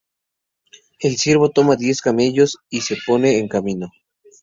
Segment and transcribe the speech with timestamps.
[0.99, 3.91] El siervo toma diez camellos y se pone en camino.